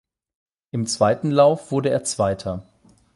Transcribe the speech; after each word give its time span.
Im 0.71 0.87
zweiten 0.87 1.29
Lauf 1.29 1.69
wurde 1.71 1.91
er 1.91 2.03
Zweiter. 2.03 2.67